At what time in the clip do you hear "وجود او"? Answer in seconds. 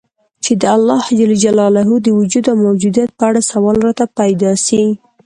2.19-2.55